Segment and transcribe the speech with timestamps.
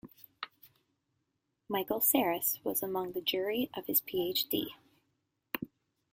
[1.69, 4.73] Michel Serres was among the jury of his Ph.D.